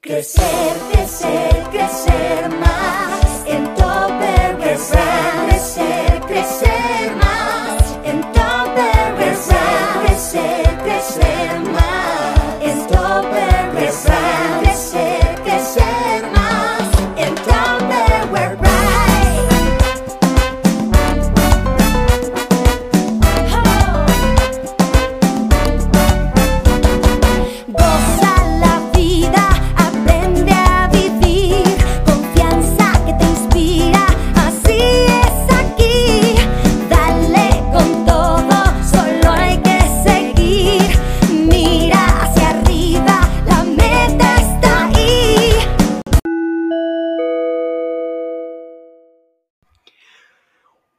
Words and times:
Crecer, 0.00 0.76
crecer, 0.92 1.64
crecer 1.72 2.48
más 2.60 3.27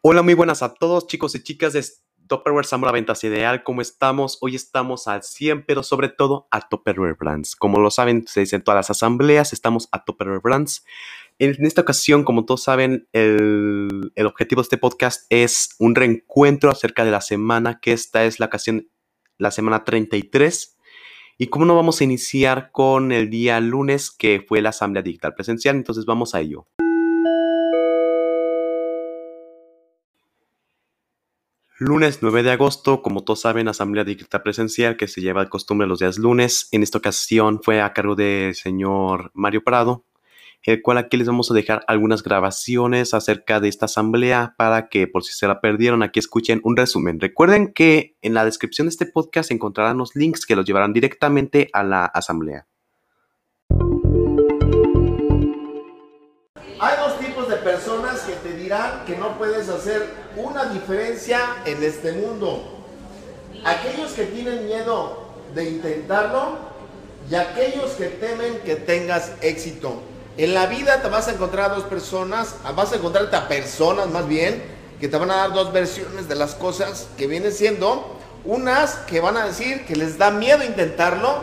Hola, 0.02 0.22
muy 0.22 0.34
buenas 0.34 0.64
a 0.64 0.74
todos, 0.74 1.08
chicos 1.08 1.36
y 1.36 1.44
chicas 1.44 1.74
de 1.74 1.84
Topperware 2.28 2.66
Zamora 2.66 2.94
Ventas 2.94 3.22
Ideal. 3.26 3.64
¿Cómo 3.64 3.82
estamos? 3.82 4.38
Hoy 4.40 4.56
estamos 4.56 5.10
al 5.10 5.24
100, 5.24 5.66
pero 5.66 5.84
sobre 5.84 6.08
todo 6.08 6.48
a 6.52 6.70
Topperware 6.70 7.18
Brands. 7.20 7.58
Como 7.58 7.82
lo 7.82 7.92
saben, 7.92 8.26
se 8.26 8.40
dicen 8.40 8.64
todas 8.64 8.78
las 8.78 8.90
asambleas, 8.92 9.52
estamos 9.52 9.90
a 9.92 10.06
Topperware 10.06 10.40
Brands. 10.40 10.86
En 11.38 11.66
esta 11.66 11.82
ocasión, 11.82 12.24
como 12.24 12.46
todos 12.46 12.64
saben, 12.64 13.10
el, 13.12 14.14
el 14.16 14.26
objetivo 14.26 14.62
de 14.62 14.68
este 14.68 14.78
podcast 14.78 15.26
es 15.30 15.76
un 15.80 15.96
reencuentro 15.96 16.72
acerca 16.72 17.04
de 17.04 17.12
la 17.12 17.20
semana, 17.20 17.82
que 17.82 17.92
esta 17.92 18.24
es 18.24 18.40
la 18.40 18.46
ocasión, 18.46 18.88
la 19.38 19.52
semana 19.52 19.84
33. 19.84 20.78
Y 21.38 21.48
como 21.48 21.66
no 21.66 21.76
vamos 21.76 22.00
a 22.00 22.06
iniciar 22.06 22.72
con 22.72 23.12
el 23.12 23.30
día 23.30 23.60
lunes, 23.60 24.12
que 24.12 24.46
fue 24.48 24.62
la 24.62 24.70
asamblea 24.70 25.04
digital 25.04 25.34
presencial, 25.36 25.76
entonces 25.76 26.06
vamos 26.06 26.36
a 26.36 26.40
ello. 26.40 26.68
Lunes 31.82 32.20
9 32.22 32.44
de 32.44 32.52
agosto, 32.52 33.02
como 33.02 33.24
todos 33.24 33.40
saben, 33.40 33.70
asamblea 33.70 34.04
digital 34.04 34.42
presencial 34.42 34.98
que 34.98 35.08
se 35.08 35.22
lleva 35.22 35.46
de 35.46 35.50
costumbre 35.50 35.88
los 35.88 36.00
días 36.00 36.18
lunes. 36.18 36.68
En 36.74 36.84
esta 36.84 36.98
ocasión 36.98 37.62
fue 37.64 37.80
a 37.80 37.94
cargo 37.94 38.16
del 38.16 38.54
señor 38.54 39.32
Mario 39.34 39.64
Prado, 39.64 40.04
el 40.64 40.82
cual 40.82 40.98
aquí 40.98 41.16
les 41.16 41.28
vamos 41.28 41.50
a 41.50 41.54
dejar 41.54 41.86
algunas 41.88 42.22
grabaciones 42.22 43.14
acerca 43.14 43.62
de 43.62 43.70
esta 43.70 43.86
asamblea 43.86 44.56
para 44.58 44.90
que 44.90 45.08
por 45.08 45.24
si 45.24 45.32
se 45.32 45.48
la 45.48 45.62
perdieron 45.62 46.04
aquí 46.04 46.20
escuchen 46.20 46.60
un 46.66 46.76
resumen. 46.76 47.18
Recuerden 47.22 47.72
que 47.72 48.18
en 48.22 48.34
la 48.34 48.44
descripción 48.44 48.88
de 48.88 48.90
este 48.90 49.06
podcast 49.06 49.50
encontrarán 49.50 50.00
los 50.00 50.18
links 50.18 50.46
que 50.46 50.58
los 50.58 50.66
llevarán 50.66 50.92
directamente 50.92 51.70
a 51.72 51.84
la 51.84 52.04
asamblea. 52.04 52.68
Que 59.08 59.18
no 59.18 59.36
puedes 59.38 59.68
hacer 59.68 60.08
una 60.36 60.66
diferencia 60.66 61.40
en 61.66 61.84
este 61.84 62.12
mundo. 62.12 62.62
Aquellos 63.66 64.12
que 64.12 64.26
tienen 64.26 64.68
miedo 64.68 65.24
de 65.56 65.70
intentarlo 65.70 66.60
y 67.30 67.34
aquellos 67.34 67.92
que 67.92 68.06
temen 68.06 68.60
que 68.60 68.76
tengas 68.76 69.32
éxito. 69.42 70.02
En 70.38 70.54
la 70.54 70.68
vida 70.68 71.02
te 71.02 71.10
vas 71.10 71.28
a 71.28 71.32
encontrar 71.32 71.72
a 71.72 71.76
dos 71.76 71.86
personas, 71.86 72.56
vas 72.76 72.94
a 72.94 72.98
encontrarte 72.98 73.36
a 73.36 73.48
personas 73.48 74.08
más 74.10 74.28
bien, 74.28 74.62
que 75.00 75.08
te 75.08 75.18
van 75.18 75.32
a 75.32 75.38
dar 75.38 75.54
dos 75.54 75.74
versiones 75.74 76.28
de 76.28 76.36
las 76.36 76.54
cosas 76.54 77.08
que 77.18 77.26
vienen 77.26 77.52
siendo. 77.52 78.18
Unas 78.46 78.96
que 79.08 79.20
van 79.20 79.36
a 79.36 79.48
decir 79.48 79.86
que 79.86 79.96
les 79.96 80.18
da 80.18 80.30
miedo 80.30 80.64
intentarlo 80.64 81.40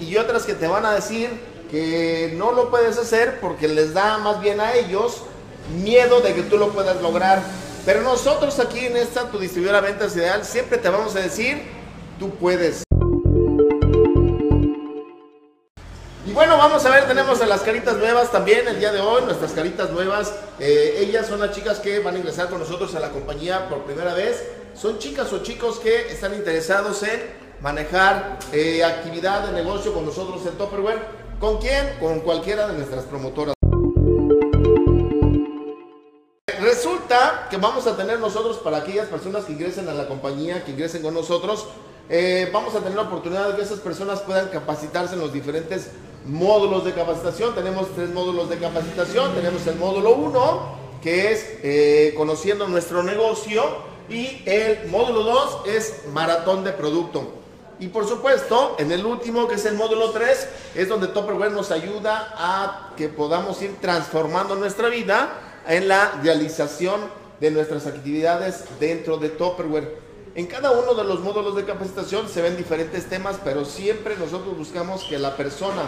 y 0.00 0.16
otras 0.16 0.44
que 0.44 0.54
te 0.54 0.66
van 0.66 0.86
a 0.86 0.92
decir 0.92 1.28
que 1.70 2.34
no 2.36 2.52
lo 2.52 2.70
puedes 2.70 2.96
hacer 2.96 3.38
porque 3.40 3.68
les 3.68 3.92
da 3.92 4.18
más 4.18 4.40
bien 4.40 4.60
a 4.60 4.72
ellos 4.72 5.22
miedo 5.70 6.20
de 6.20 6.34
que 6.34 6.42
tú 6.42 6.58
lo 6.58 6.70
puedas 6.70 7.00
lograr. 7.00 7.42
Pero 7.84 8.02
nosotros 8.02 8.58
aquí 8.58 8.86
en 8.86 8.96
esta, 8.96 9.30
tu 9.30 9.38
distribuidora 9.38 9.80
Ventas 9.80 10.14
Ideal, 10.14 10.44
siempre 10.44 10.78
te 10.78 10.88
vamos 10.88 11.16
a 11.16 11.20
decir, 11.20 11.62
tú 12.18 12.30
puedes. 12.30 12.82
Y 16.26 16.32
bueno, 16.32 16.58
vamos 16.58 16.84
a 16.84 16.90
ver, 16.90 17.08
tenemos 17.08 17.40
a 17.40 17.46
las 17.46 17.62
caritas 17.62 17.96
nuevas 17.96 18.30
también 18.30 18.68
el 18.68 18.78
día 18.78 18.92
de 18.92 19.00
hoy, 19.00 19.22
nuestras 19.24 19.52
caritas 19.52 19.90
nuevas. 19.90 20.32
Eh, 20.58 20.98
ellas 20.98 21.26
son 21.26 21.40
las 21.40 21.52
chicas 21.52 21.80
que 21.80 21.98
van 22.00 22.14
a 22.14 22.18
ingresar 22.18 22.48
con 22.48 22.60
nosotros 22.60 22.94
a 22.94 23.00
la 23.00 23.10
compañía 23.10 23.68
por 23.68 23.84
primera 23.84 24.14
vez. 24.14 24.44
Son 24.74 24.98
chicas 24.98 25.32
o 25.32 25.42
chicos 25.42 25.80
que 25.80 26.12
están 26.12 26.34
interesados 26.34 27.02
en 27.02 27.20
manejar 27.60 28.38
eh, 28.52 28.84
actividad 28.84 29.46
de 29.46 29.52
negocio 29.52 29.92
con 29.92 30.04
nosotros 30.04 30.44
en 30.46 30.52
Topperware. 30.52 30.98
¿Con 31.40 31.58
quién? 31.58 31.96
Con 31.98 32.20
cualquiera 32.20 32.68
de 32.68 32.74
nuestras 32.74 33.04
promotoras. 33.04 33.54
Que 37.48 37.56
vamos 37.56 37.86
a 37.86 37.96
tener 37.96 38.18
nosotros, 38.18 38.58
para 38.58 38.78
aquellas 38.78 39.08
personas 39.08 39.44
que 39.44 39.52
ingresen 39.52 39.88
a 39.88 39.94
la 39.94 40.06
compañía, 40.08 40.64
que 40.64 40.72
ingresen 40.72 41.02
con 41.02 41.14
nosotros, 41.14 41.66
eh, 42.08 42.50
vamos 42.52 42.74
a 42.74 42.80
tener 42.80 42.96
la 42.96 43.02
oportunidad 43.02 43.48
de 43.48 43.56
que 43.56 43.62
esas 43.62 43.78
personas 43.78 44.20
puedan 44.20 44.48
capacitarse 44.48 45.14
en 45.14 45.20
los 45.20 45.32
diferentes 45.32 45.90
módulos 46.26 46.84
de 46.84 46.92
capacitación. 46.92 47.54
Tenemos 47.54 47.86
tres 47.94 48.10
módulos 48.10 48.50
de 48.50 48.58
capacitación. 48.58 49.34
Tenemos 49.34 49.66
el 49.66 49.76
módulo 49.76 50.14
1, 50.14 50.76
que 51.02 51.32
es 51.32 51.46
eh, 51.62 52.14
conociendo 52.16 52.66
nuestro 52.68 53.02
negocio, 53.02 53.62
y 54.08 54.42
el 54.44 54.88
módulo 54.88 55.22
2 55.22 55.60
es 55.66 56.06
maratón 56.12 56.64
de 56.64 56.72
producto. 56.72 57.40
Y 57.78 57.88
por 57.88 58.06
supuesto, 58.06 58.76
en 58.78 58.92
el 58.92 59.06
último, 59.06 59.48
que 59.48 59.54
es 59.54 59.64
el 59.64 59.74
módulo 59.74 60.10
3, 60.10 60.48
es 60.74 60.88
donde 60.88 61.06
Topperware 61.06 61.52
nos 61.52 61.70
ayuda 61.70 62.34
a 62.36 62.90
que 62.96 63.08
podamos 63.08 63.62
ir 63.62 63.76
transformando 63.80 64.54
nuestra 64.54 64.88
vida 64.88 65.30
en 65.66 65.88
la 65.88 66.20
realización 66.22 67.00
de 67.40 67.50
nuestras 67.50 67.86
actividades 67.86 68.64
dentro 68.78 69.16
de 69.16 69.30
Topperware. 69.30 69.98
En 70.34 70.46
cada 70.46 70.70
uno 70.70 70.94
de 70.94 71.04
los 71.04 71.20
módulos 71.20 71.56
de 71.56 71.64
capacitación 71.64 72.28
se 72.28 72.42
ven 72.42 72.56
diferentes 72.56 73.06
temas, 73.06 73.36
pero 73.42 73.64
siempre 73.64 74.16
nosotros 74.16 74.56
buscamos 74.56 75.04
que 75.04 75.18
la 75.18 75.36
persona 75.36 75.82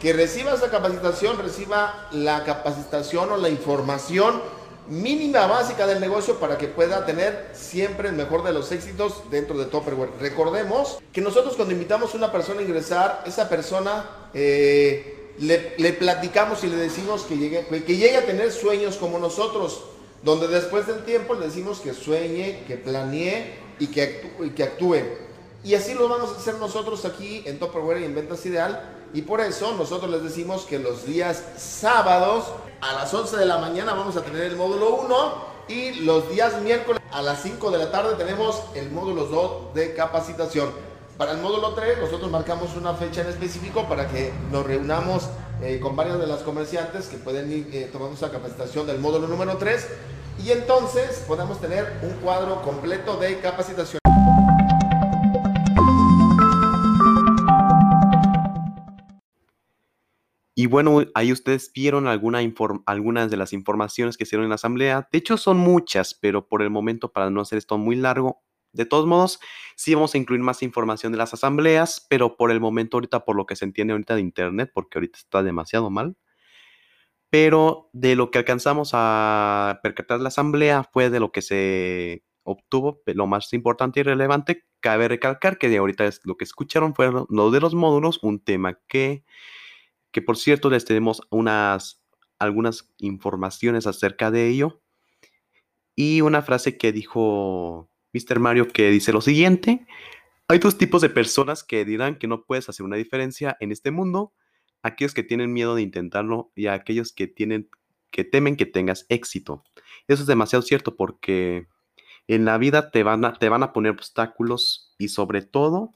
que 0.00 0.12
reciba 0.12 0.54
esa 0.54 0.70
capacitación 0.70 1.38
reciba 1.38 2.08
la 2.10 2.44
capacitación 2.44 3.30
o 3.30 3.36
la 3.36 3.48
información 3.48 4.40
mínima 4.88 5.46
básica 5.46 5.86
del 5.86 6.00
negocio 6.00 6.40
para 6.40 6.58
que 6.58 6.66
pueda 6.66 7.06
tener 7.06 7.50
siempre 7.52 8.08
el 8.08 8.16
mejor 8.16 8.42
de 8.42 8.52
los 8.52 8.72
éxitos 8.72 9.22
dentro 9.30 9.56
de 9.56 9.66
Topperware. 9.66 10.10
Recordemos 10.20 10.98
que 11.12 11.20
nosotros 11.20 11.54
cuando 11.54 11.72
invitamos 11.72 12.14
a 12.14 12.16
una 12.16 12.32
persona 12.32 12.60
a 12.60 12.64
ingresar, 12.64 13.22
esa 13.26 13.48
persona 13.48 14.28
eh, 14.34 15.34
le, 15.38 15.74
le 15.78 15.92
platicamos 15.92 16.64
y 16.64 16.66
le 16.66 16.76
decimos 16.76 17.22
que 17.22 17.36
llegue, 17.36 17.64
que 17.84 17.96
llegue 17.96 18.16
a 18.16 18.26
tener 18.26 18.50
sueños 18.50 18.96
como 18.96 19.18
nosotros, 19.18 19.84
donde 20.22 20.48
después 20.48 20.86
del 20.86 21.04
tiempo 21.04 21.34
le 21.34 21.46
decimos 21.46 21.80
que 21.80 21.94
sueñe, 21.94 22.64
que 22.66 22.76
planee 22.76 23.58
y 23.78 23.88
que 23.88 24.62
actúe. 24.62 24.98
Y, 25.64 25.74
así 25.74 25.94
lo 25.94 26.08
vamos 26.08 26.32
a 26.32 26.38
hacer 26.38 26.56
nosotros 26.56 27.04
aquí 27.04 27.42
en 27.46 27.58
Topperware 27.58 28.00
y 28.00 28.04
en 28.04 28.14
Ventas 28.14 28.44
Ideal. 28.46 28.98
Y 29.14 29.22
por 29.22 29.40
eso 29.40 29.74
nosotros 29.76 30.10
les 30.10 30.22
decimos 30.22 30.64
que 30.64 30.78
los 30.78 31.06
días 31.06 31.42
sábados 31.56 32.46
a 32.80 32.94
las 32.94 33.12
11 33.12 33.36
de 33.36 33.46
la 33.46 33.58
mañana 33.58 33.94
vamos 33.94 34.16
a 34.16 34.22
tener 34.22 34.42
el 34.42 34.56
módulo 34.56 34.96
1 35.02 35.52
y 35.68 35.92
los 36.00 36.28
días 36.30 36.60
miércoles 36.62 37.00
a 37.12 37.22
las 37.22 37.42
5 37.42 37.70
de 37.70 37.78
la 37.78 37.90
tarde 37.92 38.16
tenemos 38.16 38.62
el 38.74 38.90
módulo 38.90 39.26
2 39.26 39.74
de 39.74 39.94
capacitación. 39.94 40.70
Para 41.16 41.32
el 41.32 41.38
módulo 41.38 41.74
3 41.74 41.98
nosotros 41.98 42.30
marcamos 42.30 42.74
una 42.74 42.94
fecha 42.94 43.20
en 43.20 43.28
específico 43.28 43.86
para 43.86 44.08
que 44.08 44.32
nos 44.50 44.66
reunamos 44.66 45.28
eh, 45.62 45.78
con 45.78 45.94
varias 45.94 46.18
de 46.18 46.26
las 46.26 46.42
comerciantes 46.42 47.06
que 47.06 47.18
pueden 47.18 47.52
ir 47.52 47.68
eh, 47.72 47.88
tomando 47.92 48.16
esa 48.16 48.32
capacitación 48.32 48.84
del 48.84 48.98
módulo 48.98 49.28
número 49.28 49.56
3 49.58 49.88
y 50.44 50.50
entonces 50.50 51.24
podemos 51.28 51.60
tener 51.60 52.00
un 52.02 52.14
cuadro 52.14 52.62
completo 52.62 53.16
de 53.16 53.38
capacitación. 53.38 54.00
Y 60.56 60.66
bueno, 60.66 61.04
ahí 61.14 61.32
ustedes 61.32 61.70
vieron 61.72 62.08
alguna 62.08 62.40
algunas 62.86 63.30
de 63.30 63.36
las 63.36 63.52
informaciones 63.52 64.16
que 64.16 64.24
hicieron 64.24 64.44
en 64.44 64.50
la 64.50 64.56
asamblea. 64.56 65.08
De 65.12 65.18
hecho, 65.18 65.36
son 65.36 65.58
muchas, 65.58 66.14
pero 66.14 66.48
por 66.48 66.62
el 66.62 66.70
momento, 66.70 67.12
para 67.12 67.30
no 67.30 67.40
hacer 67.40 67.58
esto 67.58 67.78
muy 67.78 67.96
largo, 67.96 68.42
de 68.72 68.86
todos 68.86 69.06
modos, 69.06 69.40
sí 69.76 69.94
vamos 69.94 70.14
a 70.14 70.18
incluir 70.18 70.42
más 70.42 70.62
información 70.62 71.12
de 71.12 71.18
las 71.18 71.34
asambleas, 71.34 72.06
pero 72.08 72.36
por 72.36 72.50
el 72.50 72.60
momento, 72.60 72.96
ahorita, 72.96 73.24
por 73.24 73.36
lo 73.36 73.46
que 73.46 73.56
se 73.56 73.64
entiende 73.64 73.92
ahorita 73.92 74.14
de 74.14 74.20
internet, 74.22 74.70
porque 74.74 74.98
ahorita 74.98 75.18
está 75.18 75.42
demasiado 75.42 75.90
mal. 75.90 76.16
Pero 77.30 77.88
de 77.92 78.14
lo 78.14 78.30
que 78.30 78.38
alcanzamos 78.38 78.90
a 78.92 79.80
percatar 79.82 80.20
la 80.20 80.28
asamblea 80.28 80.84
fue 80.92 81.08
de 81.10 81.20
lo 81.20 81.32
que 81.32 81.42
se 81.42 82.24
obtuvo, 82.44 83.02
lo 83.06 83.26
más 83.26 83.52
importante 83.54 84.00
y 84.00 84.02
relevante. 84.02 84.64
Cabe 84.80 85.08
recalcar 85.08 85.58
que 85.58 85.68
de 85.68 85.78
ahorita 85.78 86.04
es 86.04 86.20
lo 86.24 86.36
que 86.36 86.44
escucharon 86.44 86.94
fue 86.94 87.10
lo 87.28 87.50
de 87.50 87.60
los 87.60 87.74
módulos, 87.74 88.18
un 88.22 88.40
tema 88.40 88.78
que 88.88 89.24
que 90.12 90.22
por 90.22 90.36
cierto 90.36 90.70
les 90.70 90.84
tenemos 90.84 91.22
unas, 91.30 92.04
algunas 92.38 92.88
informaciones 92.98 93.86
acerca 93.86 94.30
de 94.30 94.48
ello. 94.48 94.80
Y 95.96 96.20
una 96.20 96.42
frase 96.42 96.78
que 96.78 96.92
dijo 96.92 97.90
Mr. 98.12 98.38
Mario 98.38 98.68
que 98.68 98.90
dice 98.90 99.12
lo 99.12 99.20
siguiente. 99.20 99.86
Hay 100.48 100.58
dos 100.58 100.76
tipos 100.76 101.02
de 101.02 101.08
personas 101.08 101.64
que 101.64 101.84
dirán 101.84 102.18
que 102.18 102.26
no 102.26 102.44
puedes 102.44 102.68
hacer 102.68 102.84
una 102.84 102.96
diferencia 102.96 103.56
en 103.60 103.72
este 103.72 103.90
mundo. 103.90 104.32
Aquellos 104.82 105.14
que 105.14 105.22
tienen 105.22 105.52
miedo 105.52 105.74
de 105.74 105.82
intentarlo 105.82 106.52
y 106.54 106.66
aquellos 106.66 107.12
que, 107.12 107.26
tienen, 107.26 107.70
que 108.10 108.24
temen 108.24 108.56
que 108.56 108.66
tengas 108.66 109.06
éxito. 109.08 109.64
Eso 110.08 110.22
es 110.22 110.26
demasiado 110.26 110.62
cierto 110.62 110.96
porque 110.96 111.68
en 112.26 112.44
la 112.44 112.58
vida 112.58 112.90
te 112.90 113.02
van 113.02 113.24
a, 113.24 113.32
te 113.34 113.48
van 113.48 113.62
a 113.62 113.72
poner 113.72 113.92
obstáculos 113.92 114.94
y 114.98 115.08
sobre 115.08 115.42
todo 115.42 115.94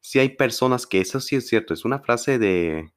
si 0.00 0.18
hay 0.18 0.30
personas 0.30 0.86
que 0.86 1.00
eso 1.00 1.20
sí 1.20 1.36
es 1.36 1.46
cierto. 1.46 1.74
Es 1.74 1.84
una 1.84 2.00
frase 2.00 2.38
de... 2.38 2.92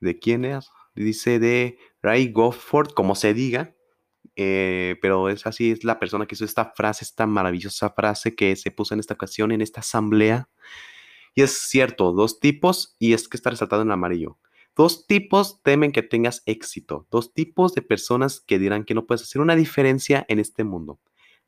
¿De 0.00 0.18
quién 0.18 0.44
es? 0.44 0.70
Dice 0.94 1.38
de 1.38 1.78
Ray 2.02 2.32
Gofford, 2.32 2.92
como 2.92 3.14
se 3.14 3.34
diga, 3.34 3.74
eh, 4.42 4.96
pero 5.02 5.28
es 5.28 5.46
así, 5.46 5.70
es 5.70 5.84
la 5.84 5.98
persona 5.98 6.24
que 6.24 6.34
hizo 6.34 6.46
esta 6.46 6.72
frase, 6.74 7.04
esta 7.04 7.26
maravillosa 7.26 7.90
frase 7.90 8.34
que 8.34 8.56
se 8.56 8.70
puso 8.70 8.94
en 8.94 9.00
esta 9.00 9.12
ocasión, 9.12 9.52
en 9.52 9.60
esta 9.60 9.80
asamblea. 9.80 10.48
Y 11.34 11.42
es 11.42 11.52
cierto, 11.58 12.12
dos 12.12 12.40
tipos, 12.40 12.96
y 12.98 13.12
es 13.12 13.28
que 13.28 13.36
está 13.36 13.50
resaltado 13.50 13.82
en 13.82 13.90
amarillo. 13.90 14.38
Dos 14.74 15.06
tipos 15.06 15.62
temen 15.62 15.92
que 15.92 16.02
tengas 16.02 16.42
éxito. 16.46 17.06
Dos 17.10 17.34
tipos 17.34 17.74
de 17.74 17.82
personas 17.82 18.40
que 18.40 18.58
dirán 18.58 18.84
que 18.84 18.94
no 18.94 19.06
puedes 19.06 19.24
hacer 19.24 19.42
una 19.42 19.56
diferencia 19.56 20.24
en 20.28 20.38
este 20.38 20.64
mundo. 20.64 21.00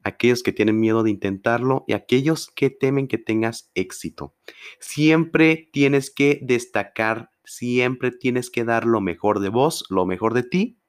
Aquellos 0.03 0.43
que 0.43 0.53
tienen 0.53 0.79
miedo 0.79 1.03
de 1.03 1.13
intentarlo 1.13 1.85
y 1.87 1.95
aquellos 1.95 2.51
que 2.51 2.69
temen 2.69 3.09
que 3.09 3.17
tengas 3.17 3.71
éxito. 3.75 4.35
Siempre 4.81 5.71
tienes 5.73 6.11
que 6.11 6.41
destacar, 6.43 7.31
siempre 7.43 8.11
tienes 8.11 8.51
que 8.51 8.65
dar 8.65 8.85
lo 8.85 9.01
mejor 9.01 9.41
de 9.41 9.49
vos, 9.49 9.87
lo 9.89 10.05
mejor 10.05 10.35
de 10.35 10.43
ti 10.43 10.82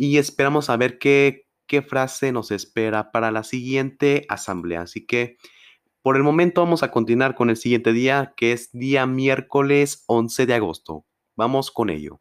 y 0.00 0.16
esperamos 0.16 0.70
a 0.70 0.78
ver 0.78 0.98
qué, 0.98 1.46
qué 1.66 1.82
frase 1.82 2.32
nos 2.32 2.50
espera 2.52 3.12
para 3.12 3.30
la 3.30 3.44
siguiente 3.44 4.24
asamblea. 4.30 4.80
Así 4.80 5.04
que 5.04 5.36
por 6.00 6.16
el 6.16 6.22
momento 6.22 6.62
vamos 6.62 6.82
a 6.82 6.90
continuar 6.90 7.34
con 7.34 7.50
el 7.50 7.58
siguiente 7.58 7.92
día, 7.92 8.32
que 8.34 8.52
es 8.52 8.70
día 8.72 9.04
miércoles 9.04 10.04
11 10.06 10.46
de 10.46 10.54
agosto. 10.54 11.04
Vamos 11.36 11.70
con 11.70 11.90
ello. 11.90 12.18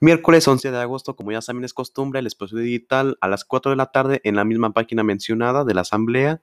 Miércoles 0.00 0.48
11 0.48 0.70
de 0.70 0.78
agosto, 0.78 1.14
como 1.14 1.30
ya 1.30 1.42
saben, 1.42 1.64
es 1.64 1.74
costumbre, 1.74 2.20
el 2.20 2.26
espacio 2.26 2.56
digital 2.56 3.18
a 3.20 3.28
las 3.28 3.44
4 3.44 3.72
de 3.72 3.76
la 3.76 3.92
tarde 3.92 4.22
en 4.24 4.36
la 4.36 4.46
misma 4.46 4.72
página 4.72 5.02
mencionada 5.02 5.64
de 5.64 5.74
la 5.74 5.82
asamblea. 5.82 6.40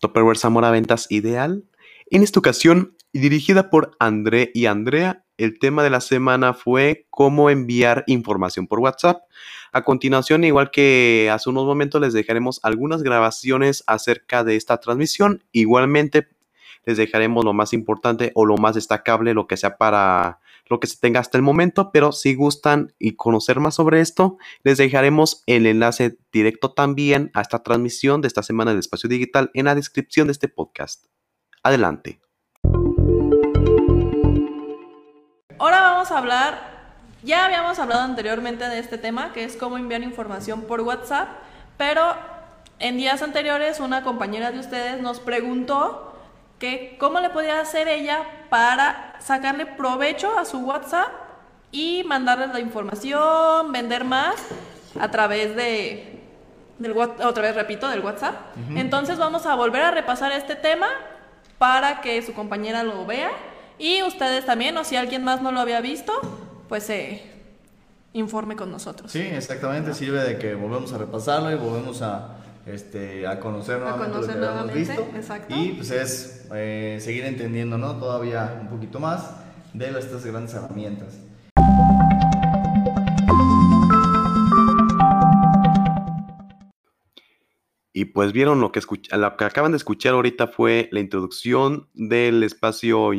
Topperware 0.00 0.38
Zamora 0.38 0.70
Ventas 0.70 1.08
Ideal. 1.10 1.66
En 2.10 2.22
esta 2.22 2.38
ocasión, 2.38 2.96
dirigida 3.12 3.68
por 3.68 3.94
André 4.00 4.50
y 4.54 4.64
Andrea, 4.64 5.23
el 5.38 5.58
tema 5.58 5.82
de 5.82 5.90
la 5.90 6.00
semana 6.00 6.54
fue 6.54 7.06
cómo 7.10 7.50
enviar 7.50 8.04
información 8.06 8.66
por 8.66 8.80
WhatsApp. 8.80 9.22
A 9.72 9.82
continuación, 9.82 10.44
igual 10.44 10.70
que 10.70 11.30
hace 11.32 11.50
unos 11.50 11.64
momentos, 11.64 12.00
les 12.00 12.12
dejaremos 12.12 12.60
algunas 12.62 13.02
grabaciones 13.02 13.82
acerca 13.86 14.44
de 14.44 14.56
esta 14.56 14.78
transmisión. 14.78 15.42
Igualmente, 15.52 16.28
les 16.84 16.96
dejaremos 16.96 17.44
lo 17.44 17.52
más 17.52 17.72
importante 17.72 18.30
o 18.34 18.46
lo 18.46 18.56
más 18.56 18.74
destacable, 18.74 19.34
lo 19.34 19.46
que 19.46 19.56
sea 19.56 19.76
para 19.76 20.40
lo 20.66 20.80
que 20.80 20.86
se 20.86 20.98
tenga 20.98 21.20
hasta 21.20 21.36
el 21.36 21.42
momento, 21.42 21.90
pero 21.92 22.12
si 22.12 22.34
gustan 22.34 22.94
y 22.98 23.16
conocer 23.16 23.60
más 23.60 23.74
sobre 23.74 24.00
esto, 24.00 24.38
les 24.62 24.78
dejaremos 24.78 25.42
el 25.46 25.66
enlace 25.66 26.16
directo 26.32 26.72
también 26.72 27.30
a 27.34 27.42
esta 27.42 27.62
transmisión 27.62 28.22
de 28.22 28.28
esta 28.28 28.42
semana 28.42 28.72
de 28.72 28.80
Espacio 28.80 29.08
Digital 29.08 29.50
en 29.54 29.66
la 29.66 29.74
descripción 29.74 30.26
de 30.28 30.32
este 30.32 30.48
podcast. 30.48 31.06
Adelante. 31.62 32.23
Ahora 35.58 35.80
vamos 35.82 36.10
a 36.10 36.18
hablar, 36.18 36.58
ya 37.22 37.44
habíamos 37.44 37.78
hablado 37.78 38.02
anteriormente 38.02 38.68
de 38.68 38.80
este 38.80 38.98
tema, 38.98 39.32
que 39.32 39.44
es 39.44 39.56
cómo 39.56 39.78
enviar 39.78 40.02
información 40.02 40.62
por 40.62 40.80
WhatsApp, 40.80 41.28
pero 41.76 42.14
en 42.80 42.96
días 42.96 43.22
anteriores 43.22 43.78
una 43.78 44.02
compañera 44.02 44.50
de 44.50 44.58
ustedes 44.58 45.00
nos 45.00 45.20
preguntó 45.20 46.16
que 46.58 46.96
cómo 46.98 47.20
le 47.20 47.30
podía 47.30 47.60
hacer 47.60 47.86
ella 47.86 48.24
para 48.50 49.14
sacarle 49.20 49.64
provecho 49.64 50.36
a 50.36 50.44
su 50.44 50.58
WhatsApp 50.58 51.08
y 51.70 52.02
mandarles 52.04 52.50
la 52.50 52.58
información, 52.58 53.70
vender 53.70 54.04
más 54.04 54.34
a 55.00 55.08
través 55.12 55.54
de, 55.54 56.20
del, 56.80 56.98
otra 56.98 57.42
vez 57.42 57.54
repito, 57.54 57.88
del 57.88 58.00
WhatsApp. 58.00 58.34
Entonces 58.74 59.18
vamos 59.18 59.46
a 59.46 59.54
volver 59.54 59.82
a 59.82 59.92
repasar 59.92 60.32
este 60.32 60.56
tema 60.56 60.88
para 61.58 62.00
que 62.00 62.20
su 62.22 62.34
compañera 62.34 62.82
lo 62.82 63.06
vea 63.06 63.30
y 63.78 64.02
ustedes 64.02 64.46
también, 64.46 64.76
o 64.76 64.84
si 64.84 64.96
alguien 64.96 65.24
más 65.24 65.42
no 65.42 65.52
lo 65.52 65.60
había 65.60 65.80
visto, 65.80 66.12
pues 66.68 66.84
se 66.84 67.22
informe 68.12 68.56
con 68.56 68.70
nosotros. 68.70 69.10
Sí, 69.10 69.20
exactamente, 69.20 69.94
sirve 69.94 70.22
de 70.22 70.38
que 70.38 70.54
volvemos 70.54 70.92
a 70.92 70.98
repasarlo 70.98 71.50
y 71.50 71.56
volvemos 71.56 72.00
a, 72.02 72.36
este, 72.66 73.26
a 73.26 73.40
conocer 73.40 73.80
nuevamente 73.80 74.18
lo 74.18 74.26
que 74.26 74.32
habíamos 74.32 74.72
visto. 74.72 75.08
Exacto. 75.14 75.54
Y 75.56 75.72
pues 75.72 75.90
es 75.90 76.46
eh, 76.54 76.98
seguir 77.00 77.24
entendiendo, 77.24 77.76
¿no? 77.76 77.96
Todavía 77.96 78.58
un 78.60 78.68
poquito 78.68 79.00
más 79.00 79.30
de 79.72 79.98
estas 79.98 80.24
grandes 80.24 80.54
herramientas. 80.54 81.18
Y 87.96 88.06
pues 88.06 88.32
vieron 88.32 88.60
lo 88.60 88.72
que, 88.72 88.80
lo 89.12 89.36
que 89.36 89.44
acaban 89.44 89.70
de 89.70 89.76
escuchar 89.76 90.14
ahorita 90.14 90.48
fue 90.48 90.88
la 90.90 90.98
introducción 90.98 91.88
del 91.94 92.42
espacio 92.42 93.12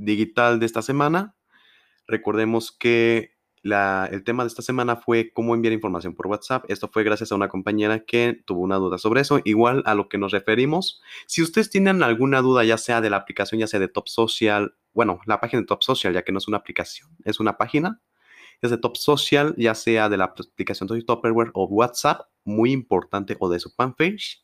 digital 0.00 0.58
de 0.58 0.66
esta 0.66 0.82
semana. 0.82 1.36
Recordemos 2.06 2.72
que 2.72 3.32
el 3.62 4.24
tema 4.24 4.42
de 4.42 4.48
esta 4.48 4.62
semana 4.62 4.96
fue 4.96 5.32
cómo 5.32 5.54
enviar 5.54 5.72
información 5.74 6.14
por 6.14 6.26
WhatsApp. 6.28 6.64
Esto 6.68 6.88
fue 6.88 7.04
gracias 7.04 7.30
a 7.30 7.34
una 7.34 7.48
compañera 7.48 8.04
que 8.04 8.40
tuvo 8.46 8.60
una 8.60 8.76
duda 8.76 8.96
sobre 8.96 9.20
eso. 9.20 9.40
Igual 9.44 9.82
a 9.84 9.94
lo 9.94 10.08
que 10.08 10.16
nos 10.16 10.32
referimos. 10.32 11.02
Si 11.26 11.42
ustedes 11.42 11.68
tienen 11.68 12.02
alguna 12.02 12.40
duda, 12.40 12.64
ya 12.64 12.78
sea 12.78 13.00
de 13.00 13.10
la 13.10 13.18
aplicación, 13.18 13.60
ya 13.60 13.66
sea 13.66 13.78
de 13.78 13.88
Top 13.88 14.08
Social, 14.08 14.74
bueno, 14.94 15.20
la 15.26 15.40
página 15.40 15.60
de 15.60 15.66
Top 15.66 15.82
Social, 15.82 16.14
ya 16.14 16.22
que 16.22 16.32
no 16.32 16.38
es 16.38 16.48
una 16.48 16.56
aplicación, 16.56 17.10
es 17.24 17.38
una 17.38 17.58
página. 17.58 18.00
Es 18.62 18.70
de 18.70 18.78
Top 18.78 18.96
Social, 18.96 19.54
ya 19.56 19.74
sea 19.74 20.08
de 20.08 20.16
la 20.16 20.24
aplicación 20.24 20.86
de 20.88 21.02
Topperware 21.02 21.50
o 21.54 21.64
WhatsApp, 21.66 22.22
muy 22.44 22.72
importante, 22.72 23.36
o 23.40 23.48
de 23.48 23.60
su 23.60 23.70
fanpage. 23.70 24.42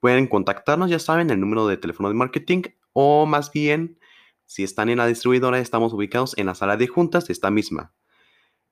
Pueden 0.00 0.26
contactarnos, 0.28 0.90
ya 0.90 0.98
saben, 0.98 1.30
el 1.30 1.40
número 1.40 1.66
de 1.66 1.76
teléfono 1.76 2.08
de 2.08 2.14
marketing 2.14 2.62
o 2.92 3.26
más 3.26 3.52
bien 3.52 3.98
si 4.46 4.62
están 4.62 4.88
en 4.88 4.98
la 4.98 5.06
distribuidora, 5.06 5.58
estamos 5.58 5.92
ubicados 5.92 6.36
en 6.38 6.46
la 6.46 6.54
sala 6.54 6.76
de 6.76 6.86
juntas 6.86 7.28
esta 7.30 7.50
misma. 7.50 7.92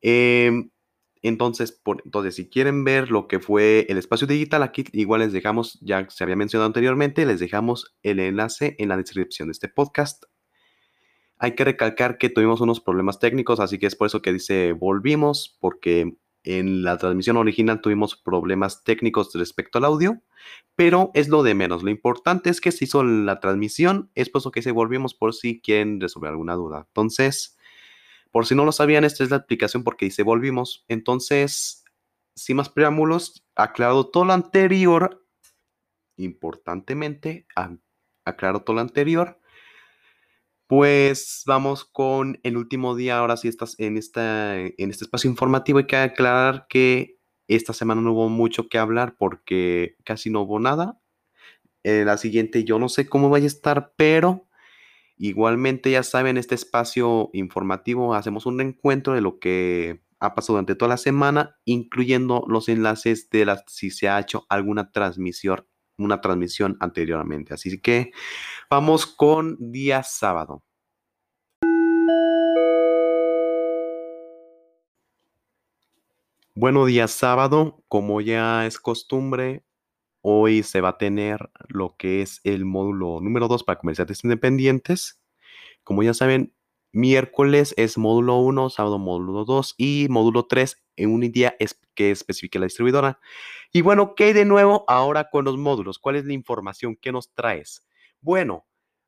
Em, 0.00 0.70
entonces, 1.22 1.80
entonces, 2.04 2.34
si 2.34 2.50
quieren 2.50 2.84
ver 2.84 3.10
lo 3.10 3.28
que 3.28 3.40
fue 3.40 3.86
el 3.88 3.98
espacio 3.98 4.26
digital, 4.26 4.62
aquí 4.62 4.84
igual 4.92 5.22
les 5.22 5.32
dejamos, 5.32 5.78
ya 5.80 6.06
se 6.10 6.22
había 6.22 6.36
mencionado 6.36 6.66
anteriormente, 6.66 7.24
les 7.26 7.40
dejamos 7.40 7.96
el 8.02 8.20
enlace 8.20 8.76
en 8.78 8.90
la 8.90 8.96
descripción 8.96 9.48
de 9.48 9.52
este 9.52 9.68
podcast. 9.68 10.24
Hay 11.38 11.54
que 11.54 11.64
recalcar 11.64 12.18
que 12.18 12.28
tuvimos 12.28 12.60
unos 12.60 12.80
problemas 12.80 13.18
técnicos, 13.18 13.58
así 13.58 13.78
que 13.78 13.86
es 13.86 13.96
por 13.96 14.06
eso 14.06 14.22
que 14.22 14.32
dice 14.32 14.72
volvimos, 14.72 15.56
porque 15.60 16.16
en 16.44 16.82
la 16.82 16.98
transmisión 16.98 17.36
original 17.38 17.80
tuvimos 17.80 18.16
problemas 18.16 18.84
técnicos 18.84 19.32
respecto 19.34 19.78
al 19.78 19.86
audio, 19.86 20.22
pero 20.76 21.10
es 21.14 21.28
lo 21.28 21.42
de 21.42 21.54
menos. 21.54 21.82
Lo 21.82 21.90
importante 21.90 22.50
es 22.50 22.60
que 22.60 22.70
se 22.70 22.84
hizo 22.84 23.02
la 23.02 23.40
transmisión, 23.40 24.10
es 24.14 24.28
por 24.28 24.40
eso 24.40 24.50
que 24.50 24.62
se 24.62 24.70
volvimos 24.70 25.14
por 25.14 25.34
si 25.34 25.60
quieren 25.60 26.00
resolver 26.00 26.30
alguna 26.30 26.54
duda. 26.54 26.84
Entonces, 26.88 27.56
por 28.30 28.46
si 28.46 28.54
no 28.54 28.64
lo 28.64 28.72
sabían, 28.72 29.04
esta 29.04 29.24
es 29.24 29.30
la 29.30 29.36
aplicación 29.36 29.84
porque 29.84 30.04
dice 30.04 30.22
volvimos. 30.22 30.84
Entonces, 30.88 31.84
sin 32.34 32.56
más 32.56 32.68
preámbulos, 32.68 33.44
aclarado 33.54 34.08
todo 34.08 34.26
lo 34.26 34.32
anterior, 34.34 35.24
importantemente, 36.16 37.46
aclarado 38.24 38.62
todo 38.62 38.76
lo 38.76 38.82
anterior, 38.82 39.38
pues 40.66 41.42
vamos 41.46 41.84
con 41.84 42.40
el 42.42 42.56
último 42.56 42.96
día, 42.96 43.18
ahora 43.18 43.36
sí 43.36 43.48
estás 43.48 43.78
en, 43.78 43.96
esta, 43.96 44.58
en 44.58 44.90
este 44.90 45.04
espacio 45.04 45.30
informativo. 45.30 45.78
Hay 45.78 45.86
que 45.86 45.96
aclarar 45.96 46.66
que 46.68 47.18
esta 47.48 47.72
semana 47.72 48.00
no 48.00 48.12
hubo 48.12 48.28
mucho 48.28 48.68
que 48.68 48.78
hablar 48.78 49.16
porque 49.18 49.96
casi 50.04 50.30
no 50.30 50.42
hubo 50.42 50.58
nada. 50.60 51.00
En 51.82 52.06
la 52.06 52.16
siguiente 52.16 52.64
yo 52.64 52.78
no 52.78 52.88
sé 52.88 53.06
cómo 53.06 53.28
vaya 53.30 53.44
a 53.44 53.48
estar, 53.48 53.92
pero 53.96 54.48
igualmente 55.18 55.90
ya 55.90 56.02
saben, 56.02 56.38
este 56.38 56.54
espacio 56.54 57.30
informativo 57.34 58.14
hacemos 58.14 58.46
un 58.46 58.60
encuentro 58.60 59.14
de 59.14 59.20
lo 59.20 59.38
que 59.38 60.02
ha 60.20 60.34
pasado 60.34 60.54
durante 60.54 60.74
toda 60.74 60.88
la 60.90 60.96
semana, 60.96 61.58
incluyendo 61.66 62.44
los 62.48 62.68
enlaces 62.68 63.28
de 63.30 63.44
las 63.44 63.64
si 63.68 63.90
se 63.90 64.08
ha 64.08 64.18
hecho 64.20 64.46
alguna 64.48 64.92
transmisión 64.92 65.66
una 65.98 66.20
transmisión 66.20 66.76
anteriormente. 66.80 67.54
Así 67.54 67.80
que 67.80 68.12
vamos 68.70 69.06
con 69.06 69.56
día 69.72 70.02
sábado. 70.02 70.62
Bueno, 76.56 76.86
día 76.86 77.08
sábado, 77.08 77.82
como 77.88 78.20
ya 78.20 78.64
es 78.66 78.78
costumbre, 78.78 79.64
hoy 80.22 80.62
se 80.62 80.80
va 80.80 80.90
a 80.90 80.98
tener 80.98 81.50
lo 81.68 81.96
que 81.96 82.22
es 82.22 82.40
el 82.44 82.64
módulo 82.64 83.20
número 83.20 83.48
2 83.48 83.64
para 83.64 83.80
comerciantes 83.80 84.24
independientes. 84.24 85.20
Como 85.82 86.02
ya 86.02 86.14
saben, 86.14 86.53
miércoles 86.94 87.74
es 87.76 87.98
módulo 87.98 88.36
1, 88.38 88.70
sábado 88.70 88.98
módulo 88.98 89.44
2 89.44 89.74
y 89.76 90.06
módulo 90.08 90.46
3 90.46 90.82
en 90.96 91.12
un 91.12 91.20
día 91.20 91.56
que 91.94 92.10
especifique 92.10 92.58
la 92.58 92.66
distribuidora. 92.66 93.18
Y 93.72 93.82
bueno, 93.82 94.14
¿qué 94.14 94.24
hay 94.24 94.32
de 94.32 94.44
nuevo 94.44 94.84
ahora 94.88 95.30
con 95.30 95.44
los 95.44 95.56
módulos? 95.56 95.98
¿Cuál 95.98 96.16
es 96.16 96.24
la 96.24 96.32
información 96.32 96.96
que 96.96 97.12
nos 97.12 97.34
traes? 97.34 97.86
Bueno, 98.20 98.66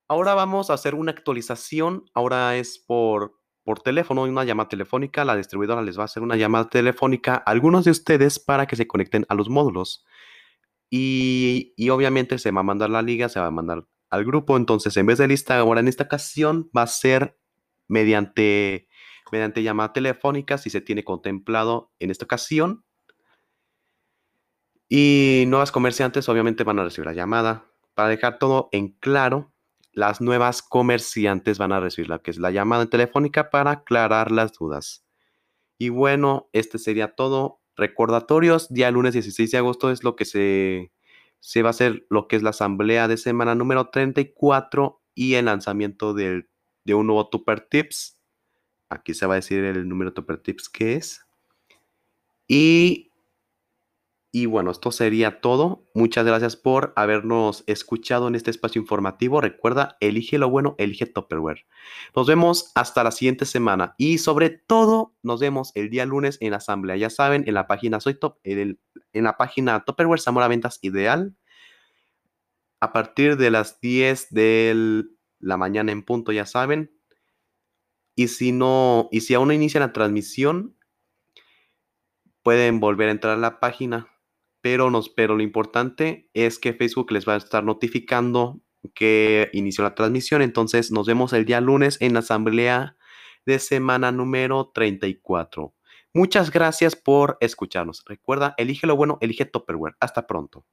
ahora 0.08 0.34
vamos 0.34 0.70
a 0.70 0.74
hacer 0.74 0.94
una 0.94 1.12
actualización. 1.12 2.04
Ahora 2.14 2.56
es 2.56 2.78
por, 2.78 3.34
por 3.62 3.80
teléfono, 3.80 4.24
una 4.24 4.44
llamada 4.44 4.68
telefónica. 4.68 5.24
La 5.24 5.36
distribuidora 5.36 5.82
les 5.82 5.96
va 5.96 6.02
a 6.02 6.06
hacer 6.06 6.22
una 6.22 6.36
llamada 6.36 6.68
telefónica 6.68 7.36
a 7.36 7.50
algunos 7.50 7.84
de 7.84 7.92
ustedes 7.92 8.38
para 8.38 8.66
que 8.66 8.76
se 8.76 8.86
conecten 8.86 9.24
a 9.28 9.34
los 9.34 9.48
módulos. 9.48 10.04
Y, 10.90 11.72
y 11.76 11.90
obviamente 11.90 12.38
se 12.38 12.50
va 12.50 12.60
a 12.60 12.64
mandar 12.64 12.90
la 12.90 13.02
liga, 13.02 13.28
se 13.28 13.40
va 13.40 13.46
a 13.46 13.50
mandar 13.50 13.86
al 14.10 14.24
grupo. 14.24 14.56
Entonces, 14.56 14.96
en 14.96 15.06
vez 15.06 15.18
de 15.18 15.28
lista, 15.28 15.58
ahora 15.58 15.80
en 15.80 15.88
esta 15.88 16.04
ocasión 16.04 16.70
va 16.76 16.82
a 16.82 16.86
ser 16.88 17.38
mediante 17.88 18.88
mediante 19.32 19.62
llamada 19.62 19.92
telefónica 19.92 20.58
si 20.58 20.70
se 20.70 20.80
tiene 20.80 21.04
contemplado 21.04 21.92
en 21.98 22.10
esta 22.10 22.24
ocasión. 22.24 22.84
Y 24.88 25.44
nuevas 25.48 25.72
comerciantes 25.72 26.28
obviamente 26.28 26.64
van 26.64 26.78
a 26.78 26.84
recibir 26.84 27.06
la 27.06 27.12
llamada. 27.12 27.64
Para 27.94 28.08
dejar 28.08 28.38
todo 28.38 28.68
en 28.72 28.88
claro, 28.88 29.52
las 29.92 30.20
nuevas 30.20 30.62
comerciantes 30.62 31.58
van 31.58 31.72
a 31.72 31.80
recibir 31.80 32.08
la 32.08 32.20
que 32.20 32.30
es 32.30 32.38
la 32.38 32.50
llamada 32.50 32.86
telefónica 32.86 33.50
para 33.50 33.72
aclarar 33.72 34.30
las 34.30 34.52
dudas. 34.52 35.04
Y 35.78 35.88
bueno, 35.88 36.48
este 36.52 36.78
sería 36.78 37.14
todo. 37.14 37.60
Recordatorios, 37.76 38.72
día 38.72 38.90
lunes 38.90 39.14
16 39.14 39.50
de 39.50 39.58
agosto 39.58 39.90
es 39.90 40.04
lo 40.04 40.16
que 40.16 40.24
se, 40.24 40.92
se 41.40 41.62
va 41.62 41.68
a 41.68 41.70
hacer 41.70 42.06
lo 42.08 42.28
que 42.28 42.36
es 42.36 42.42
la 42.42 42.50
asamblea 42.50 43.08
de 43.08 43.16
semana 43.16 43.54
número 43.54 43.90
34 43.90 45.02
y 45.14 45.34
el 45.34 45.46
lanzamiento 45.46 46.14
del, 46.14 46.48
de 46.86 46.94
un 46.94 47.06
nuevo 47.06 47.28
Tupper 47.28 47.60
Tips 47.60 48.16
Aquí 48.88 49.14
se 49.14 49.26
va 49.26 49.34
a 49.34 49.36
decir 49.36 49.64
el 49.64 49.88
número 49.88 50.12
de 50.12 50.36
Tips 50.38 50.68
que 50.68 50.94
es. 50.94 51.26
Y, 52.46 53.10
y 54.30 54.46
bueno, 54.46 54.70
esto 54.70 54.92
sería 54.92 55.40
todo. 55.40 55.84
Muchas 55.92 56.24
gracias 56.24 56.54
por 56.54 56.92
habernos 56.94 57.64
escuchado 57.66 58.28
en 58.28 58.36
este 58.36 58.52
espacio 58.52 58.80
informativo. 58.80 59.40
Recuerda, 59.40 59.96
elige 59.98 60.38
lo 60.38 60.48
bueno, 60.48 60.76
elige 60.78 61.06
Topperware. 61.06 61.66
Nos 62.14 62.28
vemos 62.28 62.70
hasta 62.76 63.02
la 63.02 63.10
siguiente 63.10 63.44
semana. 63.44 63.96
Y 63.98 64.18
sobre 64.18 64.50
todo, 64.50 65.14
nos 65.22 65.40
vemos 65.40 65.72
el 65.74 65.90
día 65.90 66.06
lunes 66.06 66.38
en 66.40 66.52
la 66.52 66.58
asamblea. 66.58 66.96
Ya 66.96 67.10
saben, 67.10 67.42
en 67.48 67.54
la 67.54 67.66
página 67.66 67.98
Soy 67.98 68.14
Top, 68.14 68.38
en, 68.44 68.78
en 69.12 69.24
la 69.24 69.36
página 69.36 69.84
Topperware 69.84 70.20
Zamora 70.20 70.46
Ventas 70.46 70.78
Ideal. 70.82 71.34
A 72.80 72.92
partir 72.92 73.36
de 73.36 73.50
las 73.50 73.80
10 73.80 74.28
de 74.30 75.06
la 75.46 75.56
mañana 75.56 75.92
en 75.92 76.02
punto, 76.02 76.32
ya 76.32 76.44
saben, 76.46 76.92
y 78.16 78.28
si 78.28 78.50
no, 78.50 79.08
y 79.12 79.20
si 79.20 79.34
aún 79.34 79.48
no 79.48 79.54
inicia 79.54 79.78
la 79.78 79.92
transmisión, 79.92 80.76
pueden 82.42 82.80
volver 82.80 83.08
a 83.08 83.12
entrar 83.12 83.34
a 83.34 83.40
la 83.40 83.60
página. 83.60 84.08
Pero, 84.62 84.90
nos, 84.90 85.10
pero 85.10 85.36
lo 85.36 85.42
importante 85.42 86.30
es 86.34 86.58
que 86.58 86.72
Facebook 86.72 87.12
les 87.12 87.28
va 87.28 87.34
a 87.34 87.38
estar 87.38 87.62
notificando 87.62 88.60
que 88.94 89.50
inició 89.52 89.84
la 89.84 89.94
transmisión. 89.94 90.42
Entonces 90.42 90.90
nos 90.90 91.06
vemos 91.06 91.32
el 91.32 91.44
día 91.44 91.60
lunes 91.60 91.98
en 92.00 92.14
la 92.14 92.20
asamblea 92.20 92.96
de 93.44 93.58
semana 93.58 94.10
número 94.12 94.70
34. 94.74 95.74
Muchas 96.14 96.50
gracias 96.50 96.96
por 96.96 97.36
escucharnos. 97.40 98.02
Recuerda, 98.06 98.54
elige 98.56 98.86
lo 98.86 98.96
bueno, 98.96 99.18
elige 99.20 99.44
Topperware. 99.44 99.96
Hasta 100.00 100.26
pronto. 100.26 100.64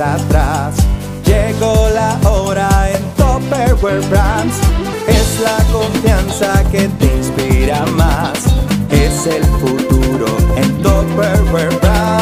Atrás. 0.00 0.76
Llegó 1.24 1.88
la 1.90 2.18
hora 2.28 2.90
en 2.90 3.02
Topperware 3.16 4.00
Brands. 4.08 4.56
Es 5.08 5.40
la 5.40 5.56
confianza 5.72 6.62
que 6.70 6.88
te 6.88 7.06
inspira 7.16 7.84
más. 7.96 8.38
Es 8.90 9.26
el 9.26 9.44
futuro 9.44 10.26
en 10.56 10.82
Topperware 10.82 11.74
Brands. 11.80 12.17